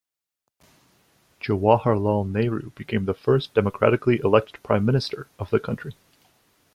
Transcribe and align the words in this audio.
Jawaharlal 1.41 2.27
Nehru 2.27 2.71
became 2.71 3.05
the 3.05 3.13
first 3.13 3.53
democratically 3.53 4.19
elected 4.23 4.63
Prime 4.63 4.83
Minister 4.83 5.27
of 5.37 5.51
the 5.51 5.59
country. 5.59 5.93